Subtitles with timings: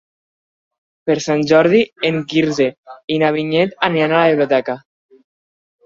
[1.09, 2.69] Per Sant Jordi en Quirze
[3.17, 4.81] i na Vinyet aniran a la biblioteca.